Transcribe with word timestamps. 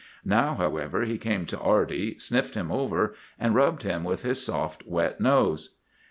Now, 0.25 0.55
however, 0.55 1.03
he 1.03 1.19
came 1.19 1.45
to 1.45 1.59
Arty, 1.59 2.17
sniffed 2.17 2.55
him 2.55 2.71
over, 2.71 3.13
and 3.37 3.53
rubbed 3.53 3.83
him 3.83 4.03
with 4.03 4.23
his 4.23 4.43
soft, 4.43 4.87
wet 4.87 5.21
nose. 5.21 5.75